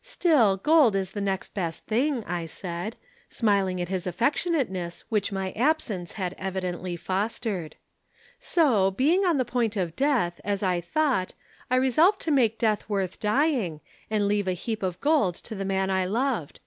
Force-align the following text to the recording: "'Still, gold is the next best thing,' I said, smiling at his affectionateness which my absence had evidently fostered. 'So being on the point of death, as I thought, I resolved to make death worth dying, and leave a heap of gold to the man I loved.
"'Still, 0.00 0.56
gold 0.56 0.96
is 0.96 1.10
the 1.10 1.20
next 1.20 1.52
best 1.52 1.84
thing,' 1.84 2.24
I 2.24 2.46
said, 2.46 2.96
smiling 3.28 3.82
at 3.82 3.90
his 3.90 4.06
affectionateness 4.06 5.04
which 5.10 5.30
my 5.30 5.52
absence 5.52 6.12
had 6.12 6.34
evidently 6.38 6.96
fostered. 6.96 7.76
'So 8.40 8.92
being 8.92 9.26
on 9.26 9.36
the 9.36 9.44
point 9.44 9.76
of 9.76 9.94
death, 9.94 10.40
as 10.42 10.62
I 10.62 10.80
thought, 10.80 11.34
I 11.70 11.76
resolved 11.76 12.22
to 12.22 12.30
make 12.30 12.56
death 12.58 12.88
worth 12.88 13.20
dying, 13.20 13.82
and 14.08 14.26
leave 14.26 14.48
a 14.48 14.54
heap 14.54 14.82
of 14.82 14.98
gold 15.02 15.34
to 15.34 15.54
the 15.54 15.66
man 15.66 15.90
I 15.90 16.06
loved. 16.06 16.60